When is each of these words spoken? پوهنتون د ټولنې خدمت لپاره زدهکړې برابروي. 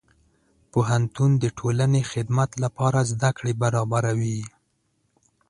پوهنتون 0.71 1.31
د 1.43 1.45
ټولنې 1.57 2.01
خدمت 2.11 2.51
لپاره 2.63 3.07
زدهکړې 3.11 3.53
برابروي. 3.63 4.41